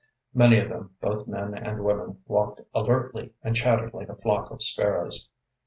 Many 0.33 0.57
of 0.57 0.69
them, 0.69 0.95
both 0.99 1.27
men 1.27 1.53
and 1.53 1.85
women, 1.85 2.23
walked 2.25 2.61
alertly 2.73 3.35
and 3.43 3.55
chattered 3.55 3.93
like 3.93 4.09
a 4.09 4.15
flock 4.15 4.49
of 4.49 4.63
sparrows. 4.63 5.29